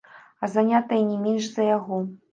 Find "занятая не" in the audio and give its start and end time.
0.53-1.19